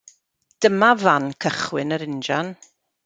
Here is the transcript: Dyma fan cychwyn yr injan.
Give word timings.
Dyma 0.65 0.89
fan 1.03 1.25
cychwyn 1.41 1.93
yr 1.99 2.05
injan. 2.09 2.49